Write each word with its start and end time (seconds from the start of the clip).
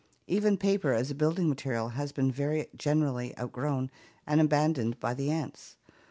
Even 0.25 0.57
paper 0.57 0.93
as 0.93 1.11
a 1.11 1.13
building 1.13 1.47
material 1.47 1.89
has 1.89 2.11
been 2.11 2.31
very 2.31 2.65
generally 2.75 3.37
outgrown 3.37 3.91
and 4.25 4.41
abandoned 4.41 4.99
by 4.99 5.13
the 5.13 5.29
ants. 5.29 5.77